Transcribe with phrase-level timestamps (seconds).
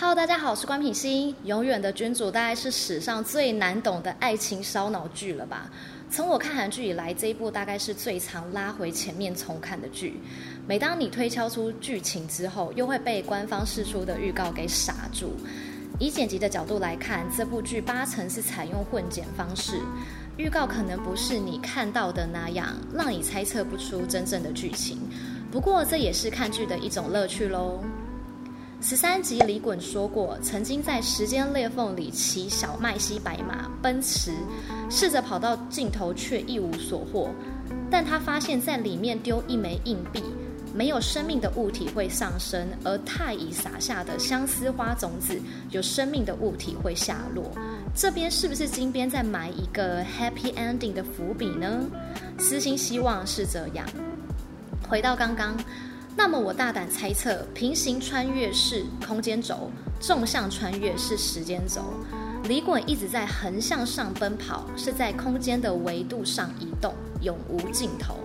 [0.00, 1.34] Hello，大家好，我是关品心。
[1.42, 5.68] 永远的君主大概是史上最难懂的爱情烧脑剧了吧？
[6.08, 10.20] 从我看韩剧以来，这一部大概是最常拉回前面重看的剧。
[10.68, 15.32] 每当你推敲出剧情之后，又会被官方释出的预告给傻住。
[15.98, 19.80] 以剪辑的角度来看，这部剧八成是采用混剪方式，
[20.36, 25.00] 预告可能不是你看到的那样，让你猜测不出真正的剧情。
[25.50, 27.82] 不过这也是看剧的一种乐趣喽。
[28.80, 34.32] 十三集李衮说过，曾经在时间裂缝里骑小麦西白马奔驰，
[34.88, 37.28] 试着跑到尽头却一无所获。
[37.90, 40.22] 但他发现，在里面丢一枚硬币，
[40.72, 45.36] 没有生命的物体会上升，而太乙撒下的相思花种子，
[45.70, 47.50] 有生命的物体会下落。
[47.96, 51.80] 这边是不是金边在埋一个 happy ending 的伏笔呢？
[52.38, 53.84] 私心希望是这样。
[54.88, 55.56] 回到刚刚。
[56.18, 61.80] 那么我大胆猜测，平行穿越是空间轴，纵向穿越是时间轴。
[62.48, 68.16] 李衮一直在横向上奔跑，是在空间的维度上移动，永无尽头。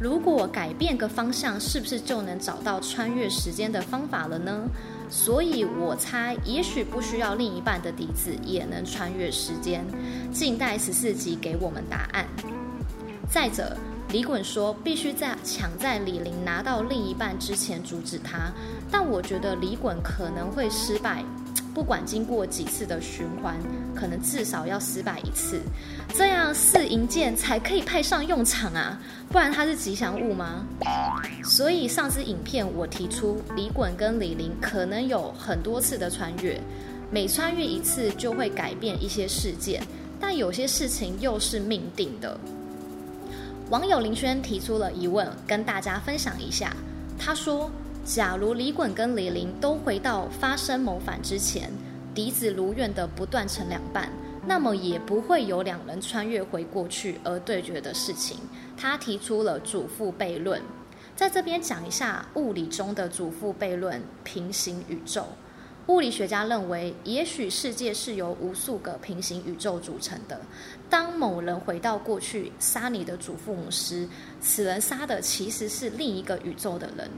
[0.00, 4.62] 如果改变个方向，是不是就能找到穿越时间的方法了呢？
[5.10, 9.84] 所以我猜，也许不需要另一半的笛子也能穿越时间。
[10.32, 12.24] 静待十四集给我们答案。
[13.28, 13.76] 再者。
[14.12, 18.52] 李衮说：“必须在抢在李霖拿到另一半之前阻止他。”
[18.90, 21.24] 但我觉得李衮可能会失败，
[21.74, 23.58] 不管经过几次的循环，
[23.96, 25.60] 可能至少要失败一次，
[26.14, 28.98] 这样四银剑才可以派上用场啊！
[29.28, 30.64] 不然他是吉祥物吗？
[31.44, 36.58] 所以上支影片我提出，李衮跟李霖可能有很多次的穿越，
[37.10, 39.82] 每穿越一次就会改变一些事件，
[40.20, 42.38] 但有些事情又是命定的。
[43.68, 46.72] 网友林轩提出了疑问，跟大家分享一下。
[47.18, 47.68] 他说
[48.06, 51.68] ：“假如李衮跟李霖都回到发生谋反之前，
[52.14, 54.08] 笛子如愿的不断成两半，
[54.46, 58.38] 那么也不会有两人穿越回过去而对决的事情。”
[58.78, 60.62] 他提出了祖父悖论，
[61.16, 65.26] 在这边讲一下物理中的祖父悖论——平行宇宙。
[65.88, 70.40] 物理学家认为，也许世界是由无数个平行宇宙组成的。
[70.90, 74.08] 当某人回到过去杀你的祖父母时，
[74.40, 77.08] 此人杀的其实是另一个宇宙的人，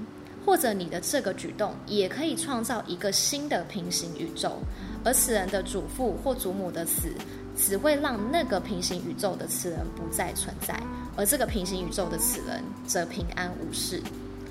[0.45, 4.59] 或者你的这个举动也可以创造一个新的平行宇宙，
[5.03, 7.11] 而此人的祖父或祖母的死，
[7.57, 10.79] 只会让那个平行宇宙的此人不再存在，
[11.17, 14.03] 而这个平行宇宙的此人则平安无事。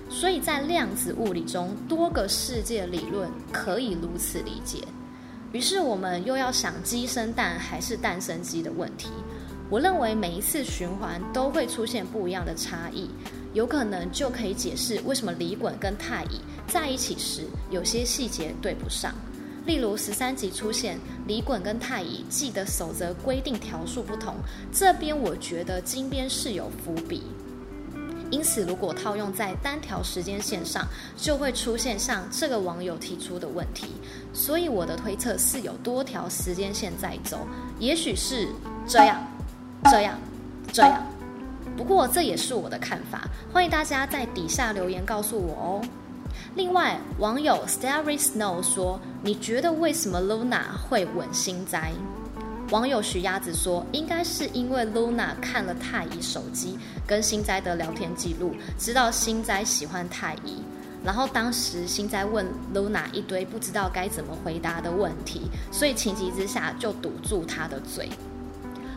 [0.09, 4.79] 所以在量子物理中，多个世界理论可以如此理解。
[5.51, 9.09] 于是我们又要想鸡生蛋还是蛋生鸡的问题。
[9.69, 13.09] 我认为每一次循环都会出现不一样的差异，
[13.53, 19.13] 有可能就可以解释为什么李衮跟太乙在一起时有些细节对不上。
[19.65, 20.97] 例如十三集出现
[21.27, 24.35] 李衮跟太乙记得守则规定条数不同，
[24.71, 27.23] 这边我觉得金边是有伏笔。
[28.29, 33.87] 因此，如果套用在单条时间线上，就会出现像这个网友提出的问题。
[34.33, 37.47] 所以，我的推测是有多条时间线在走，
[37.79, 38.49] 也许是
[38.87, 39.25] 这样、
[39.85, 40.19] 这样、
[40.73, 41.05] 这样。
[41.77, 45.81] 不过，这也是我的看法，欢迎大家在底下留言告诉我哦。
[46.55, 51.91] 另外，网友 Starry Snow 说：“你觉得为什么 Luna 会稳心哉？”
[52.69, 60.61] 网友徐鸭子说：“应该是因为 Luna 看了太乙手机跟星哉的聊天记录，知道星哉喜欢太乙，
[61.01, 62.45] 然后当时星哉问
[62.75, 68.09] Luna 一堆不知道该怎么回答的问题，所以情急之下就堵住他的嘴。”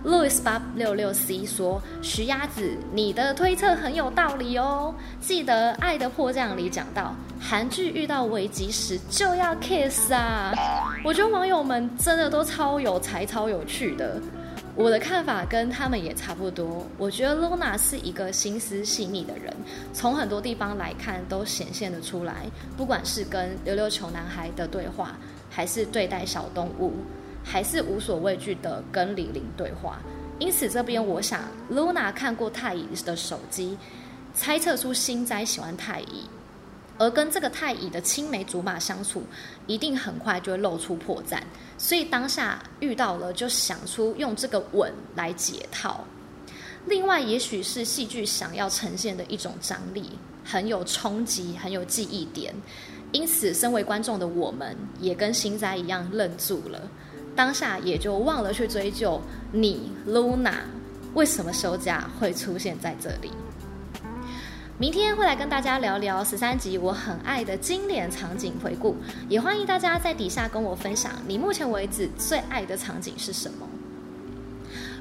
[0.02, 4.94] Louis 八六六 C 说：“徐鸭子，你的推测很有道理哦。
[5.20, 10.54] 记得《爱的迫降》里讲到，韩剧遇到危机时就要 kiss 啊。
[11.04, 14.18] 我觉得网友们真的都超有才、超有趣的。
[14.74, 16.86] 我的看法跟他们也差不多。
[16.96, 19.54] 我觉得 Luna 是一个心思细腻的人，
[19.92, 22.46] 从很多地方来看都显现得出来。
[22.74, 25.18] 不管是跟溜溜球男孩的对话，
[25.50, 26.94] 还是对待小动物。”
[27.42, 29.98] 还是无所畏惧的跟李玲对话，
[30.38, 33.76] 因此这边我想，Luna 看过太乙的手机，
[34.34, 36.24] 猜测出星哉喜欢太乙，
[36.98, 39.22] 而跟这个太乙的青梅竹马相处，
[39.66, 41.40] 一定很快就会露出破绽，
[41.76, 46.04] 所以当下遇到了就想出用这个吻来解套。
[46.86, 52.54] 另外，也许是戏剧想要呈现的一种张力，很有冲击，很有记忆点，
[53.12, 56.90] 因此身为观众的我们也跟星哉一样愣住了。
[57.34, 59.20] 当下也就忘了去追究
[59.52, 60.54] 你 Luna
[61.14, 63.32] 为什么休假会出现在这里。
[64.78, 68.96] 明天会来跟大家聊聊十三集我很爱的经典场景回顾，
[69.28, 73.66] 也欢迎大家在底下跟我分享你目前为止最爱的场景是什么。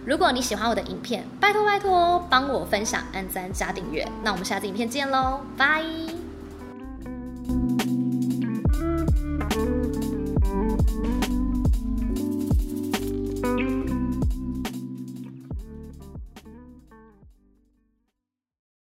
[0.06, 4.06] 如果你喜欢我的影片，拜托拜托帮我分享、按赞加订阅。
[4.24, 6.19] 那我们下次影片见喽，拜。